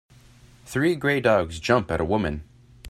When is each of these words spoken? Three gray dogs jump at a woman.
Three 0.65 0.95
gray 0.95 1.19
dogs 1.21 1.59
jump 1.59 1.91
at 1.91 2.01
a 2.01 2.03
woman. 2.03 2.41